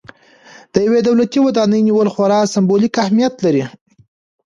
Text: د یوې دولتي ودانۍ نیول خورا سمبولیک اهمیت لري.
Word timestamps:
د 0.73 0.75
یوې 0.87 0.99
دولتي 1.07 1.39
ودانۍ 1.41 1.81
نیول 1.87 2.07
خورا 2.13 2.39
سمبولیک 2.53 2.93
اهمیت 3.03 3.35
لري. 3.45 3.63